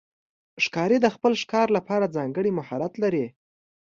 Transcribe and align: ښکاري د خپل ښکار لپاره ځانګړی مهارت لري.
ښکاري 0.63 0.97
د 1.01 1.07
خپل 1.15 1.33
ښکار 1.41 1.67
لپاره 1.77 2.13
ځانګړی 2.15 2.51
مهارت 2.59 2.93
لري. 3.03 3.25